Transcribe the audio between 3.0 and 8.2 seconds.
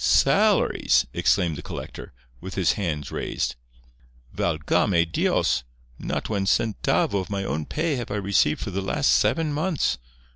raised; "Valgame Dios! not one centavo of my own pay have I